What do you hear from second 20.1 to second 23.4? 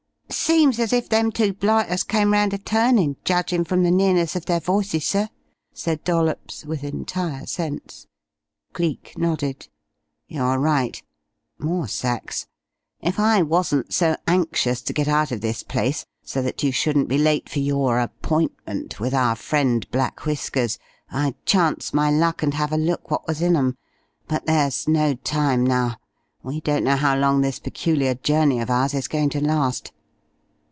Whiskers, I'd chance my luck and have a look what